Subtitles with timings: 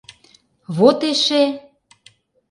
[0.77, 1.43] —Вот эше!